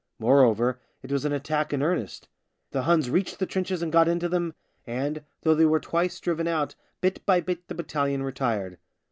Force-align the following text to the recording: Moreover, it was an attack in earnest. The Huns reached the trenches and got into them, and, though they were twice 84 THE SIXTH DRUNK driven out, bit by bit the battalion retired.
Moreover, 0.17 0.79
it 1.03 1.11
was 1.11 1.25
an 1.25 1.31
attack 1.31 1.73
in 1.73 1.83
earnest. 1.83 2.27
The 2.71 2.81
Huns 2.81 3.07
reached 3.11 3.37
the 3.37 3.45
trenches 3.45 3.83
and 3.83 3.91
got 3.91 4.07
into 4.07 4.27
them, 4.27 4.55
and, 4.87 5.23
though 5.43 5.53
they 5.53 5.63
were 5.65 5.79
twice 5.79 6.05
84 6.05 6.05
THE 6.07 6.07
SIXTH 6.07 6.23
DRUNK 6.23 6.23
driven 6.23 6.47
out, 6.47 6.75
bit 7.01 7.25
by 7.27 7.39
bit 7.39 7.67
the 7.67 7.75
battalion 7.75 8.23
retired. 8.23 8.79